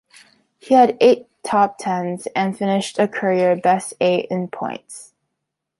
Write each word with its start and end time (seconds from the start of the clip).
He 0.57 0.73
had 0.73 0.97
eight 0.99 1.27
top-tens 1.43 2.27
and 2.35 2.57
finished 2.57 2.97
a 2.97 3.07
career 3.07 3.55
best 3.55 3.93
eight 3.99 4.25
in 4.31 4.47
points. 4.47 5.13